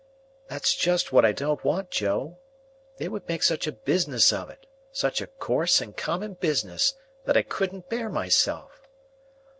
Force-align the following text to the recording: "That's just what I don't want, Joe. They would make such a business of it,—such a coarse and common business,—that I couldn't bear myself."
"That's 0.47 0.73
just 0.75 1.11
what 1.11 1.25
I 1.25 1.31
don't 1.31 1.63
want, 1.63 1.91
Joe. 1.91 2.39
They 2.97 3.07
would 3.07 3.27
make 3.29 3.43
such 3.43 3.67
a 3.67 3.71
business 3.71 4.33
of 4.33 4.49
it,—such 4.49 5.21
a 5.21 5.27
coarse 5.27 5.79
and 5.79 5.95
common 5.95 6.33
business,—that 6.33 7.37
I 7.37 7.43
couldn't 7.43 7.87
bear 7.87 8.09
myself." 8.09 8.81